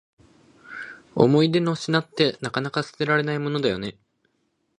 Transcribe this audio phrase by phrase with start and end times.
[1.13, 3.99] 思い出の品って、なかなか捨てられないものだよね。